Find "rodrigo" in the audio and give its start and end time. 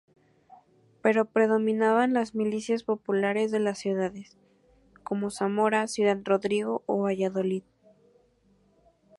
6.23-6.81